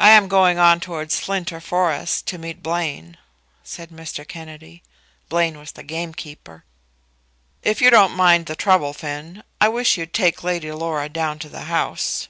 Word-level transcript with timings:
"I 0.00 0.10
am 0.10 0.26
going 0.26 0.58
on 0.58 0.80
towards 0.80 1.28
Linter 1.28 1.60
forest 1.60 2.26
to 2.26 2.38
meet 2.38 2.60
Blane," 2.60 3.16
said 3.62 3.90
Mr. 3.90 4.26
Kennedy. 4.26 4.82
Blane 5.28 5.58
was 5.60 5.70
the 5.70 5.84
gamekeeper. 5.84 6.64
"If 7.62 7.80
you 7.80 7.88
don't 7.88 8.16
mind 8.16 8.46
the 8.46 8.56
trouble, 8.56 8.92
Finn, 8.92 9.44
I 9.60 9.68
wish 9.68 9.96
you'd 9.96 10.12
take 10.12 10.42
Lady 10.42 10.72
Laura 10.72 11.08
down 11.08 11.38
to 11.38 11.48
the 11.48 11.66
house. 11.70 12.26